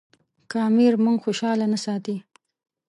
[0.49, 2.17] که امیر موږ خوشاله نه ساتي.